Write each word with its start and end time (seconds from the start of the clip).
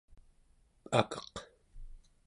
akeq 0.99 1.33